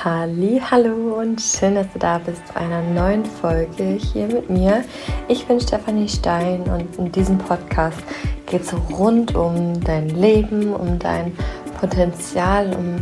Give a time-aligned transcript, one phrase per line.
[0.00, 4.84] Hallo und schön, dass du da bist bei einer neuen Folge hier mit mir.
[5.28, 8.02] Ich bin Stefanie Stein und in diesem Podcast
[8.46, 11.30] geht es rund um dein Leben, um dein
[11.78, 12.96] Potenzial, um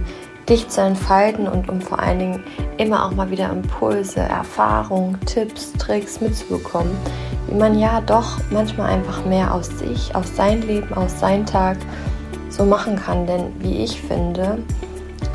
[0.46, 2.44] dich zu entfalten und um vor allen Dingen
[2.76, 6.92] immer auch mal wieder Impulse, Erfahrungen, Tipps, Tricks mitzubekommen,
[7.48, 11.78] wie man ja doch manchmal einfach mehr aus sich, aus sein Leben, aus seinem Tag
[12.50, 13.26] so machen kann.
[13.26, 14.58] Denn wie ich finde,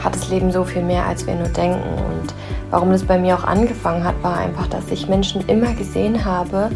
[0.05, 1.81] hat das Leben so viel mehr, als wir nur denken.
[1.81, 2.33] Und
[2.69, 6.69] warum das bei mir auch angefangen hat, war einfach, dass ich Menschen immer gesehen habe,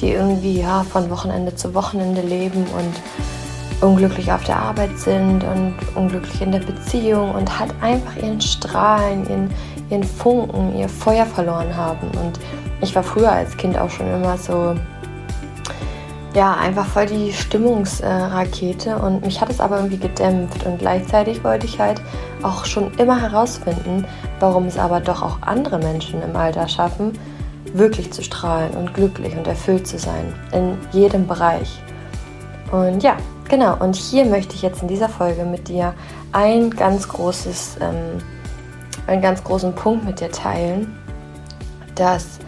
[0.00, 2.94] die irgendwie ja, von Wochenende zu Wochenende leben und
[3.80, 9.28] unglücklich auf der Arbeit sind und unglücklich in der Beziehung und halt einfach ihren Strahlen,
[9.28, 9.50] ihren,
[9.90, 12.06] ihren Funken, ihr Feuer verloren haben.
[12.22, 12.38] Und
[12.80, 14.74] ich war früher als Kind auch schon immer so
[16.34, 18.98] ja, einfach voll die Stimmungsrakete.
[18.98, 20.66] Und mich hat es aber irgendwie gedämpft.
[20.66, 22.00] Und gleichzeitig wollte ich halt
[22.42, 24.04] auch schon immer herausfinden,
[24.40, 27.12] warum es aber doch auch andere Menschen im Alter schaffen,
[27.72, 31.80] wirklich zu strahlen und glücklich und erfüllt zu sein in jedem Bereich.
[32.70, 33.16] Und ja,
[33.48, 35.94] genau, und hier möchte ich jetzt in dieser Folge mit dir
[36.32, 38.20] ein ganz großes, ähm,
[39.06, 40.98] einen ganz großen Punkt mit dir teilen,
[41.94, 42.38] dass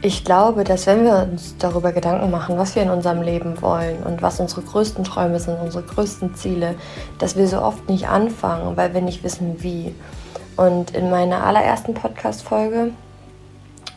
[0.00, 4.02] ich glaube, dass wenn wir uns darüber Gedanken machen, was wir in unserem Leben wollen
[4.04, 6.76] und was unsere größten Träume sind, unsere größten Ziele,
[7.18, 9.94] dass wir so oft nicht anfangen, weil wir nicht wissen, wie.
[10.56, 12.92] Und in meiner allerersten Podcast-Folge,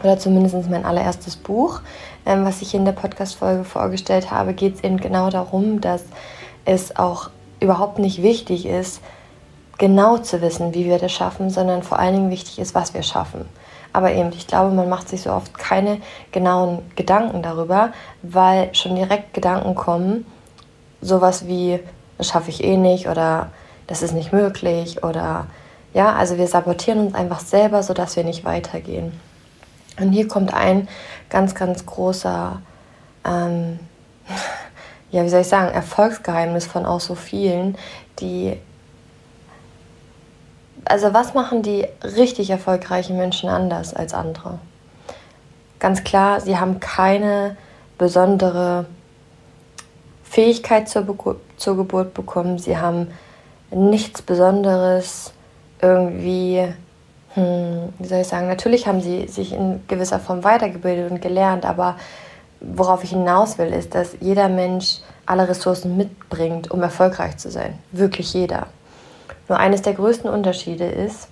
[0.03, 1.81] oder zumindest mein allererstes Buch,
[2.25, 6.03] ähm, was ich in der Podcast-Folge vorgestellt habe, geht es eben genau darum, dass
[6.65, 7.29] es auch
[7.59, 9.01] überhaupt nicht wichtig ist,
[9.77, 13.03] genau zu wissen, wie wir das schaffen, sondern vor allen Dingen wichtig ist, was wir
[13.03, 13.45] schaffen.
[13.93, 15.99] Aber eben, ich glaube, man macht sich so oft keine
[16.31, 20.25] genauen Gedanken darüber, weil schon direkt Gedanken kommen,
[21.01, 21.79] sowas wie,
[22.17, 23.49] das schaffe ich eh nicht oder
[23.87, 25.47] das ist nicht möglich oder
[25.93, 29.19] ja, also wir sabotieren uns einfach selber, sodass wir nicht weitergehen.
[29.99, 30.87] Und hier kommt ein
[31.29, 32.61] ganz, ganz großer,
[33.25, 33.79] ähm,
[35.11, 37.77] ja, wie soll ich sagen, Erfolgsgeheimnis von auch so vielen,
[38.19, 38.57] die
[40.85, 44.59] also was machen die richtig erfolgreichen Menschen anders als andere?
[45.79, 47.57] Ganz klar, sie haben keine
[47.97, 48.85] besondere
[50.23, 52.57] Fähigkeit zur, Be zur Geburt bekommen.
[52.57, 53.07] Sie haben
[53.71, 55.33] nichts Besonderes
[55.81, 56.67] irgendwie,
[57.33, 61.65] hm, wie soll ich sagen, natürlich haben sie sich in gewisser Form weitergebildet und gelernt,
[61.65, 61.95] aber
[62.59, 67.79] worauf ich hinaus will, ist, dass jeder Mensch alle Ressourcen mitbringt, um erfolgreich zu sein.
[67.91, 68.67] Wirklich jeder.
[69.51, 71.27] Nur eines der größten Unterschiede ist,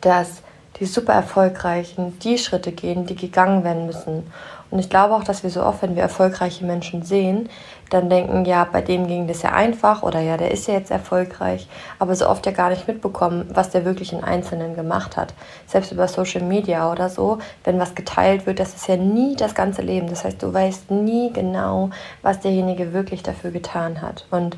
[0.00, 0.42] dass
[0.80, 4.26] die super erfolgreichen die Schritte gehen, die gegangen werden müssen.
[4.72, 7.48] Und ich glaube auch, dass wir so oft, wenn wir erfolgreiche Menschen sehen,
[7.90, 10.90] dann denken, ja, bei dem ging das ja einfach oder ja, der ist ja jetzt
[10.90, 11.68] erfolgreich,
[12.00, 15.32] aber so oft ja gar nicht mitbekommen, was der wirklich in Einzelnen gemacht hat.
[15.68, 19.54] Selbst über Social Media oder so, wenn was geteilt wird, das ist ja nie das
[19.54, 20.08] ganze Leben.
[20.08, 21.90] Das heißt, du weißt nie genau,
[22.22, 24.26] was derjenige wirklich dafür getan hat.
[24.32, 24.56] Und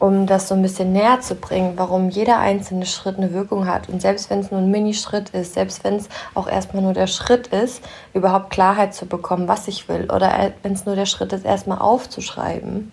[0.00, 3.90] um das so ein bisschen näher zu bringen, warum jeder einzelne Schritt eine Wirkung hat.
[3.90, 7.06] Und selbst wenn es nur ein Mini-Schritt ist, selbst wenn es auch erstmal nur der
[7.06, 7.84] Schritt ist,
[8.14, 11.78] überhaupt Klarheit zu bekommen, was ich will, oder wenn es nur der Schritt ist, erstmal
[11.78, 12.90] aufzuschreiben.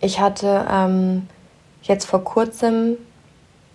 [0.00, 1.26] Ich hatte ähm,
[1.82, 2.98] jetzt vor kurzem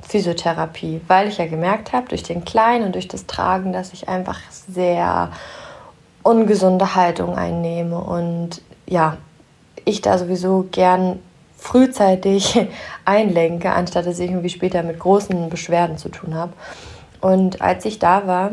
[0.02, 4.08] Physiotherapie, weil ich ja gemerkt habe, durch den Kleinen und durch das Tragen, dass ich
[4.08, 5.32] einfach sehr
[6.22, 9.18] ungesunde Haltung einnehme und ja,
[9.84, 11.20] ich da sowieso gern
[11.58, 12.68] frühzeitig
[13.06, 16.54] einlenke, anstatt dass ich irgendwie später mit großen Beschwerden zu tun habe.
[17.20, 18.52] Und als ich da war,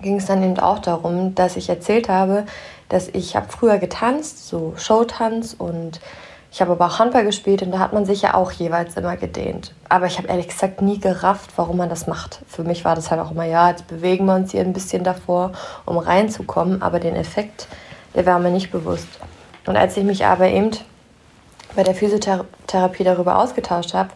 [0.00, 2.44] ging es dann eben auch darum, dass ich erzählt habe,
[2.88, 6.00] dass ich habe früher getanzt, so Showtanz und
[6.52, 9.16] ich habe aber auch Handball gespielt und da hat man sich ja auch jeweils immer
[9.16, 9.74] gedehnt.
[9.88, 12.42] Aber ich habe ehrlich gesagt nie gerafft, warum man das macht.
[12.46, 15.02] Für mich war das halt auch immer, ja, jetzt bewegen wir uns hier ein bisschen
[15.02, 15.50] davor,
[15.84, 17.66] um reinzukommen, aber den Effekt,
[18.14, 19.08] der war mir nicht bewusst.
[19.66, 20.70] Und als ich mich aber eben
[21.74, 24.10] bei der Physiotherapie darüber ausgetauscht habe,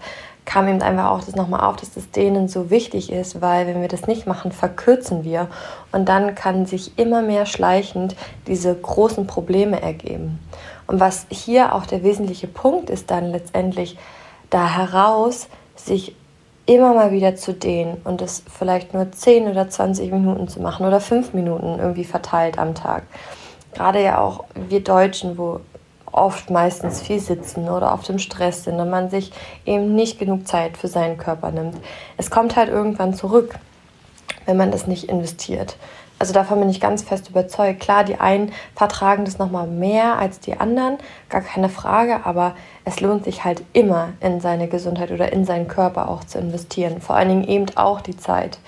[0.44, 3.82] kam eben einfach auch das nochmal auf, dass das denen so wichtig ist, weil wenn
[3.82, 5.48] wir das nicht machen, verkürzen wir
[5.92, 8.16] und dann kann sich immer mehr schleichend
[8.46, 10.38] diese großen Probleme ergeben.
[10.86, 13.98] Und was hier auch der wesentliche Punkt ist, dann letztendlich
[14.48, 16.16] da heraus, sich
[16.64, 20.86] immer mal wieder zu dehnen und es vielleicht nur 10 oder 20 Minuten zu machen
[20.86, 23.02] oder 5 Minuten irgendwie verteilt am Tag.
[23.74, 25.60] Gerade ja auch wir Deutschen, wo
[26.12, 29.32] oft meistens viel sitzen oder auf dem Stress sind und man sich
[29.66, 31.76] eben nicht genug Zeit für seinen Körper nimmt.
[32.16, 33.54] Es kommt halt irgendwann zurück,
[34.46, 35.76] wenn man das nicht investiert.
[36.20, 37.80] Also davon bin ich ganz fest überzeugt.
[37.80, 43.00] Klar, die einen vertragen das nochmal mehr als die anderen, gar keine Frage, aber es
[43.00, 47.00] lohnt sich halt immer in seine Gesundheit oder in seinen Körper auch zu investieren.
[47.00, 48.58] Vor allen Dingen eben auch die Zeit.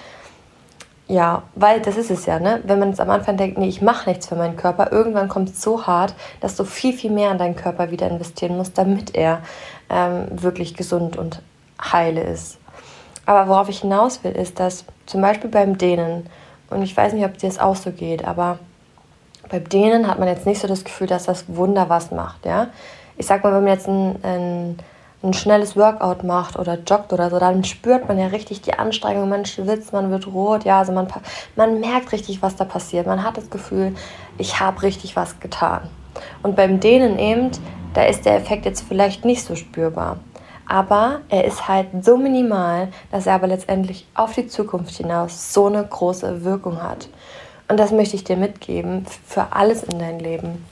[1.10, 2.60] Ja, weil das ist es ja, ne?
[2.62, 5.48] Wenn man es am Anfang denkt, nee, ich mache nichts für meinen Körper, irgendwann kommt
[5.48, 9.16] es so hart, dass du viel, viel mehr in deinen Körper wieder investieren musst, damit
[9.16, 9.40] er
[9.88, 11.42] ähm, wirklich gesund und
[11.82, 12.58] heile ist.
[13.26, 16.26] Aber worauf ich hinaus will, ist, dass zum Beispiel beim Dehnen,
[16.70, 18.60] und ich weiß nicht, ob dir das auch so geht, aber
[19.48, 22.68] beim Dehnen hat man jetzt nicht so das Gefühl, dass das Wunder was macht, ja.
[23.16, 24.78] Ich sag mal, wenn man jetzt ein, ein,
[25.22, 29.28] ein schnelles Workout macht oder joggt oder so, dann spürt man ja richtig die Anstrengung,
[29.28, 31.08] man schwitzt, man wird rot, ja, also man,
[31.56, 33.06] man merkt richtig, was da passiert.
[33.06, 33.94] Man hat das Gefühl,
[34.38, 35.82] ich habe richtig was getan.
[36.42, 37.50] Und beim Dehnen eben,
[37.92, 40.16] da ist der Effekt jetzt vielleicht nicht so spürbar
[40.70, 45.66] aber er ist halt so minimal, dass er aber letztendlich auf die Zukunft hinaus so
[45.66, 47.08] eine große Wirkung hat.
[47.66, 50.64] Und das möchte ich dir mitgeben für alles in dein Leben,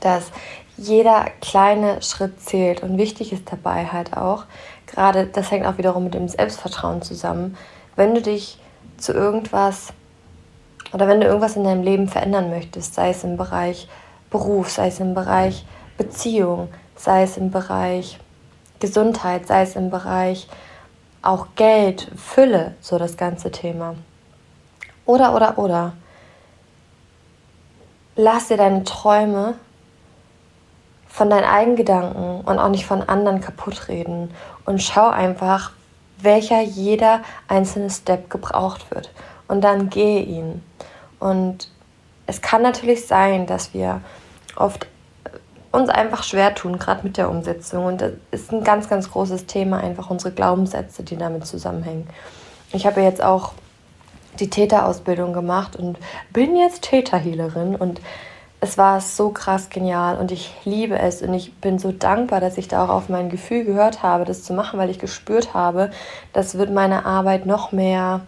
[0.00, 0.30] dass
[0.76, 4.44] jeder kleine Schritt zählt und wichtig ist dabei halt auch,
[4.86, 7.56] gerade das hängt auch wiederum mit dem Selbstvertrauen zusammen,
[7.96, 8.58] wenn du dich
[8.98, 9.92] zu irgendwas
[10.92, 13.88] oder wenn du irgendwas in deinem Leben verändern möchtest, sei es im Bereich
[14.30, 15.64] Beruf, sei es im Bereich
[15.96, 18.18] Beziehung, sei es im Bereich
[18.80, 20.48] Gesundheit, sei es im Bereich
[21.22, 23.94] auch Geld, Fülle, so das ganze Thema.
[25.06, 25.92] Oder, oder, oder.
[28.16, 29.54] Lass dir deine Träume
[31.16, 34.30] von deinen eigenen Gedanken und auch nicht von anderen kaputt reden
[34.66, 35.72] und schau einfach,
[36.20, 39.10] welcher jeder einzelne Step gebraucht wird.
[39.48, 40.62] Und dann gehe ihn.
[41.18, 41.70] Und
[42.26, 44.02] es kann natürlich sein, dass wir
[44.56, 44.88] oft
[45.72, 47.86] uns einfach schwer tun, gerade mit der Umsetzung.
[47.86, 52.06] Und das ist ein ganz, ganz großes Thema, einfach unsere Glaubenssätze, die damit zusammenhängen.
[52.72, 53.52] Ich habe jetzt auch
[54.38, 55.98] die Täterausbildung gemacht und
[56.34, 58.02] bin jetzt Täterhealerin und
[58.66, 62.58] es war so krass genial und ich liebe es und ich bin so dankbar, dass
[62.58, 65.90] ich da auch auf mein Gefühl gehört habe, das zu machen, weil ich gespürt habe,
[66.32, 68.22] das wird meine Arbeit noch mehr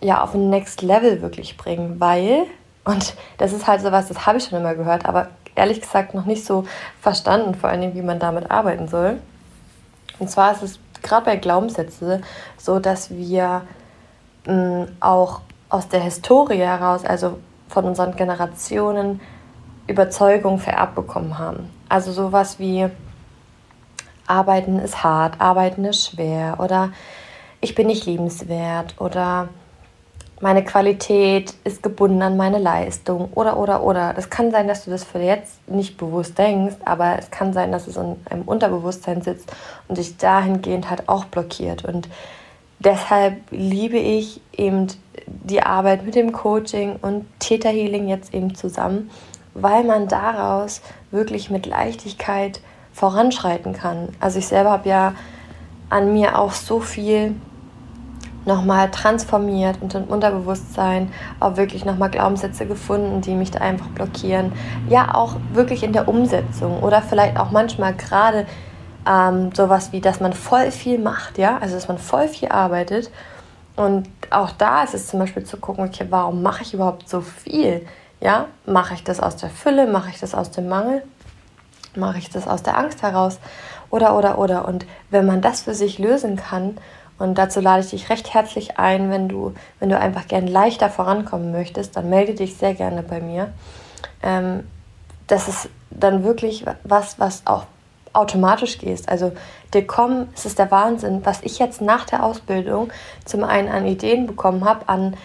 [0.00, 2.44] ja auf ein Next Level wirklich bringen, weil
[2.84, 6.26] und das ist halt sowas, das habe ich schon immer gehört, aber ehrlich gesagt noch
[6.26, 6.64] nicht so
[7.00, 9.18] verstanden, vor allem wie man damit arbeiten soll.
[10.20, 12.22] Und zwar ist es gerade bei Glaubenssätzen
[12.56, 13.62] so, dass wir
[14.46, 17.38] mh, mm, auch aus der Historie heraus, also
[17.68, 19.20] von unseren Generationen,
[19.90, 21.70] Überzeugung vererbt bekommen haben.
[21.88, 22.88] Also sowas wie
[24.26, 26.90] Arbeiten ist hart, Arbeiten ist schwer oder
[27.60, 29.48] ich bin nicht liebenswert oder
[30.40, 34.14] meine Qualität ist gebunden an meine Leistung oder oder oder.
[34.14, 37.72] Das kann sein, dass du das für jetzt nicht bewusst denkst, aber es kann sein,
[37.72, 39.52] dass es in einem Unterbewusstsein sitzt
[39.86, 41.84] und dich dahingehend halt auch blockiert.
[41.84, 42.08] Und
[42.78, 44.86] deshalb liebe ich eben
[45.26, 49.10] die Arbeit mit dem Coaching und Theta Healing jetzt eben zusammen,
[49.54, 52.60] weil man daraus wirklich mit Leichtigkeit
[52.92, 54.08] voranschreiten kann.
[54.20, 55.14] Also ich selber habe ja
[55.88, 57.34] an mir auch so viel
[58.46, 64.52] nochmal transformiert und im Unterbewusstsein auch wirklich nochmal Glaubenssätze gefunden, die mich da einfach blockieren.
[64.88, 68.46] Ja, auch wirklich in der Umsetzung oder vielleicht auch manchmal gerade
[69.06, 73.10] ähm, sowas wie, dass man voll viel macht, ja, also dass man voll viel arbeitet.
[73.76, 77.20] Und auch da ist es zum Beispiel zu gucken, okay, warum mache ich überhaupt so
[77.20, 77.86] viel?
[78.20, 81.02] Ja, mache ich das aus der Fülle, mache ich das aus dem Mangel,
[81.96, 83.38] mache ich das aus der Angst heraus
[83.88, 84.68] oder oder oder.
[84.68, 86.76] Und wenn man das für sich lösen kann
[87.18, 90.90] und dazu lade ich dich recht herzlich ein, wenn du, wenn du einfach gern leichter
[90.90, 93.52] vorankommen möchtest, dann melde dich sehr gerne bei mir.
[94.22, 94.64] Ähm,
[95.26, 97.64] das ist dann wirklich was, was auch
[98.12, 99.08] automatisch gehst.
[99.08, 99.32] Also
[99.72, 102.92] dir kommen, es ist der Wahnsinn, was ich jetzt nach der Ausbildung
[103.24, 105.16] zum einen an Ideen bekommen habe, an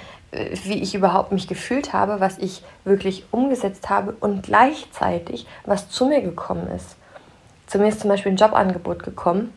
[0.63, 6.06] wie ich überhaupt mich gefühlt habe, was ich wirklich umgesetzt habe und gleichzeitig, was zu
[6.06, 6.96] mir gekommen ist.
[7.68, 9.54] Zu mir ist zum Beispiel ein Jobangebot gekommen,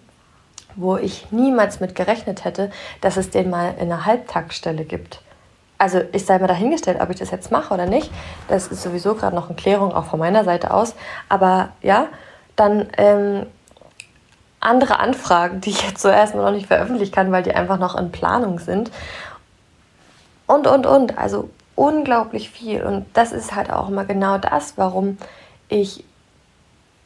[0.76, 2.70] wo ich niemals mit gerechnet hätte,
[3.00, 5.20] dass es den mal in einer Halbtagsstelle gibt.
[5.76, 8.10] Also ich sei mal dahingestellt, ob ich das jetzt mache oder nicht.
[8.48, 10.94] Das ist sowieso gerade noch in Klärung, auch von meiner Seite aus.
[11.28, 12.08] Aber ja,
[12.56, 13.46] dann ähm,
[14.60, 17.96] andere Anfragen, die ich jetzt so erstmal noch nicht veröffentlichen kann, weil die einfach noch
[17.96, 18.90] in Planung sind.
[20.48, 21.16] Und, und, und.
[21.16, 22.82] Also unglaublich viel.
[22.82, 25.18] Und das ist halt auch immer genau das, warum
[25.68, 26.04] ich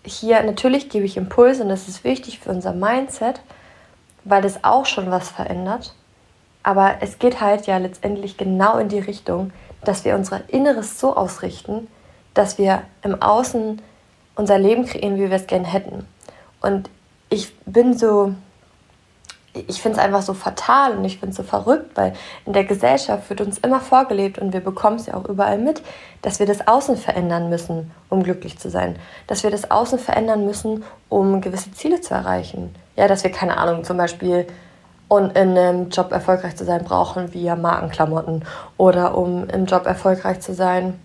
[0.04, 3.40] hier, natürlich gebe ich Impulse und das ist wichtig für unser Mindset,
[4.24, 5.94] weil das auch schon was verändert.
[6.62, 9.52] Aber es geht halt ja letztendlich genau in die Richtung,
[9.84, 11.88] dass wir unser Inneres so ausrichten,
[12.34, 13.82] dass wir im Außen
[14.36, 16.06] unser Leben kreieren, wie wir es gerne hätten.
[16.60, 16.88] Und
[17.28, 18.34] ich bin so
[19.54, 22.14] ich finde es einfach so fatal und ich finde es so verrückt, weil
[22.46, 25.82] in der Gesellschaft wird uns immer vorgelebt und wir bekommen es ja auch überall mit,
[26.22, 28.96] dass wir das Außen verändern müssen, um glücklich zu sein.
[29.26, 32.74] Dass wir das Außen verändern müssen, um gewisse Ziele zu erreichen.
[32.96, 34.46] Ja, dass wir, keine Ahnung, zum Beispiel
[35.10, 38.46] in einem Job erfolgreich zu sein, brauchen wir Markenklamotten.
[38.78, 40.98] Oder um im Job erfolgreich zu sein,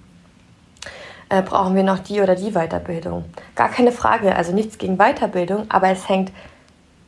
[1.28, 3.26] äh, brauchen wir noch die oder die Weiterbildung.
[3.56, 6.32] Gar keine Frage, also nichts gegen Weiterbildung, aber es hängt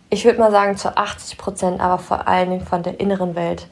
[0.09, 3.67] ich würde mal sagen zu 80 Prozent, aber vor allen Dingen von der inneren Welt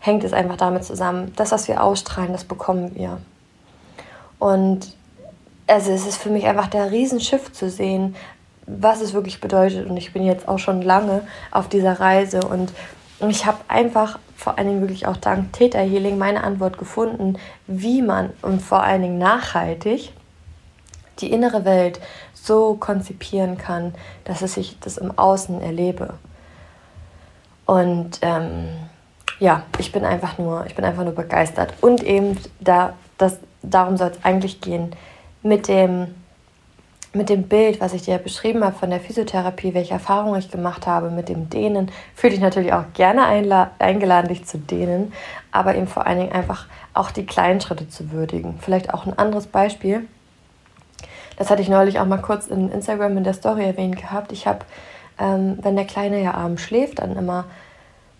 [0.00, 1.32] hängt es einfach damit zusammen.
[1.36, 3.18] Das, was wir ausstrahlen, das bekommen wir.
[4.38, 4.94] Und
[5.66, 8.16] also es ist für mich einfach der Riesenschiff zu sehen,
[8.66, 9.88] was es wirklich bedeutet.
[9.88, 12.72] Und ich bin jetzt auch schon lange auf dieser Reise und
[13.28, 18.02] ich habe einfach vor allen Dingen wirklich auch dank Theta Healing meine Antwort gefunden, wie
[18.02, 20.12] man und vor allen Dingen nachhaltig
[21.20, 22.00] die innere Welt
[22.44, 26.14] so konzipieren kann, dass es sich das im Außen erlebe.
[27.66, 28.68] Und ähm,
[29.38, 31.72] ja, ich bin einfach nur, ich bin einfach nur begeistert.
[31.80, 34.94] Und eben da, das, darum soll es eigentlich gehen,
[35.42, 36.14] mit dem,
[37.14, 40.86] mit dem Bild, was ich dir beschrieben habe von der Physiotherapie, welche Erfahrungen ich gemacht
[40.86, 43.26] habe mit dem Dehnen, fühle ich natürlich auch gerne
[43.78, 45.12] eingeladen, dich zu dehnen,
[45.50, 48.58] aber eben vor allen Dingen einfach auch die kleinen Schritte zu würdigen.
[48.60, 50.06] Vielleicht auch ein anderes Beispiel
[51.36, 54.32] das hatte ich neulich auch mal kurz in Instagram in der Story erwähnt gehabt.
[54.32, 54.60] Ich habe,
[55.18, 57.44] ähm, wenn der Kleine ja abends schläft, dann immer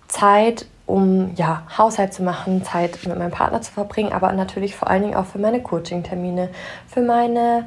[0.09, 4.88] Zeit, um ja, Haushalt zu machen, Zeit mit meinem Partner zu verbringen, aber natürlich vor
[4.88, 6.50] allen Dingen auch für meine Coaching-Termine,
[6.87, 7.66] für meine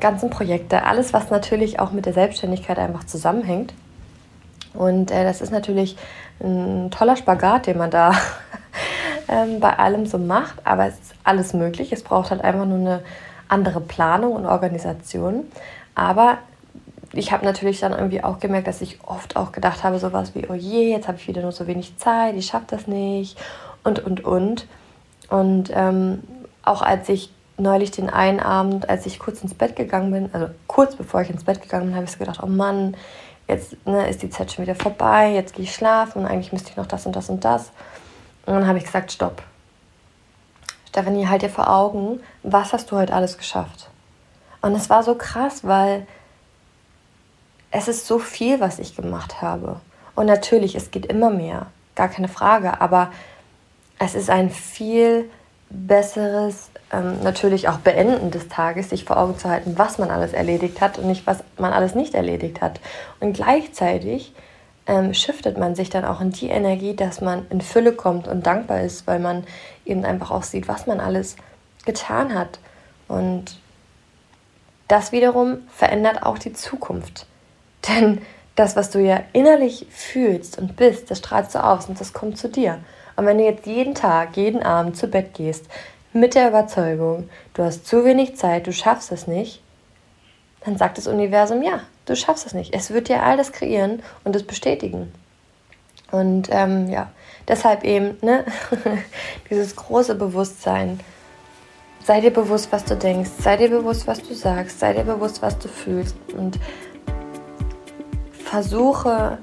[0.00, 3.72] ganzen Projekte, alles, was natürlich auch mit der Selbstständigkeit einfach zusammenhängt.
[4.74, 5.96] Und äh, das ist natürlich
[6.40, 8.12] ein toller Spagat, den man da
[9.28, 11.92] ähm, bei allem so macht, aber es ist alles möglich.
[11.92, 13.02] Es braucht halt einfach nur eine
[13.48, 15.44] andere Planung und Organisation.
[15.94, 16.38] Aber
[17.12, 20.46] ich habe natürlich dann irgendwie auch gemerkt, dass ich oft auch gedacht habe, sowas wie,
[20.48, 23.38] oh je, jetzt habe ich wieder nur so wenig Zeit, ich schaffe das nicht
[23.84, 24.66] und, und, und.
[25.28, 26.22] Und ähm,
[26.62, 30.48] auch als ich neulich den einen Abend, als ich kurz ins Bett gegangen bin, also
[30.66, 32.96] kurz bevor ich ins Bett gegangen bin, habe ich so gedacht, oh Mann,
[33.48, 36.70] jetzt ne, ist die Zeit schon wieder vorbei, jetzt gehe ich schlafen und eigentlich müsste
[36.70, 37.70] ich noch das und das und das.
[38.44, 39.42] Und dann habe ich gesagt, stopp,
[40.96, 43.90] Stefanie, halt dir vor Augen, was hast du heute alles geschafft?
[44.62, 46.06] Und es war so krass, weil
[47.70, 49.76] es ist so viel, was ich gemacht habe.
[50.14, 53.10] Und natürlich, es geht immer mehr, gar keine Frage, aber
[53.98, 55.30] es ist ein viel
[55.68, 60.32] besseres, ähm, natürlich auch Beenden des Tages, sich vor Augen zu halten, was man alles
[60.32, 62.80] erledigt hat und nicht, was man alles nicht erledigt hat.
[63.20, 64.32] Und gleichzeitig
[64.86, 68.46] ähm, shiftet man sich dann auch in die Energie, dass man in Fülle kommt und
[68.46, 69.44] dankbar ist, weil man
[69.84, 71.36] eben einfach auch sieht, was man alles
[71.84, 72.58] getan hat.
[73.08, 73.58] Und
[74.88, 77.26] das wiederum verändert auch die Zukunft.
[77.88, 78.22] Denn
[78.54, 82.38] das, was du ja innerlich fühlst und bist, das strahlst du aus und das kommt
[82.38, 82.78] zu dir.
[83.16, 85.66] Und wenn du jetzt jeden Tag, jeden Abend zu Bett gehst,
[86.12, 89.62] mit der Überzeugung, du hast zu wenig Zeit, du schaffst es nicht,
[90.64, 92.74] dann sagt das Universum, ja, du schaffst es nicht.
[92.74, 95.12] Es wird dir all das kreieren und es bestätigen.
[96.10, 97.10] Und ähm, ja,
[97.48, 98.44] deshalb eben ne,
[99.50, 101.00] dieses große Bewusstsein.
[102.04, 103.30] Sei dir bewusst, was du denkst.
[103.40, 104.78] Sei dir bewusst, was du sagst.
[104.78, 106.16] Sei dir bewusst, was du fühlst.
[106.36, 106.58] Und
[108.44, 109.38] versuche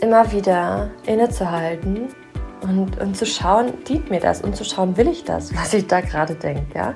[0.00, 2.08] immer wieder innezuhalten
[2.62, 5.86] und, und zu schauen, dient mir das und zu schauen, will ich das, was ich
[5.86, 6.78] da gerade denke.
[6.78, 6.94] Ja?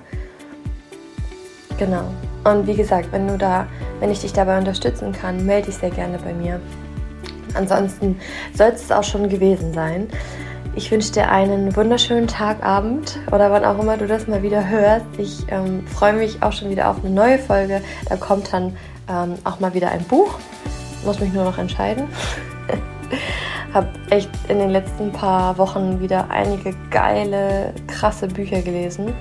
[1.78, 2.10] Genau.
[2.46, 3.66] Und wie gesagt, wenn du da,
[3.98, 6.60] wenn ich dich dabei unterstützen kann, melde dich sehr gerne bei mir.
[7.54, 8.20] Ansonsten
[8.54, 10.06] soll es auch schon gewesen sein.
[10.76, 14.68] Ich wünsche dir einen wunderschönen Tag, Abend oder wann auch immer du das mal wieder
[14.68, 15.06] hörst.
[15.18, 17.80] Ich ähm, freue mich auch schon wieder auf eine neue Folge.
[18.08, 18.76] Da kommt dann
[19.08, 20.38] ähm, auch mal wieder ein Buch.
[21.04, 22.04] Muss mich nur noch entscheiden.
[23.74, 29.14] habe echt in den letzten paar Wochen wieder einige geile, krasse Bücher gelesen.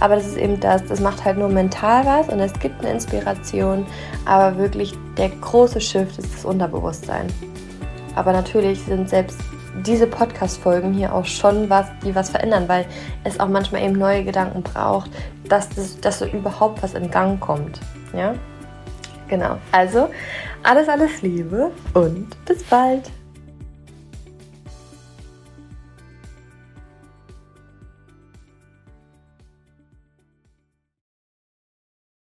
[0.00, 2.92] Aber das ist eben das, das macht halt nur mental was und es gibt eine
[2.92, 3.86] Inspiration,
[4.24, 7.26] aber wirklich der große Shift ist das Unterbewusstsein.
[8.14, 9.38] Aber natürlich sind selbst
[9.86, 12.86] diese Podcast-Folgen hier auch schon was, die was verändern, weil
[13.24, 15.10] es auch manchmal eben neue Gedanken braucht,
[15.48, 17.80] dass, das, dass so überhaupt was in Gang kommt.
[18.12, 18.34] Ja?
[19.28, 19.58] Genau.
[19.72, 20.08] Also,
[20.62, 23.10] alles, alles Liebe und bis bald.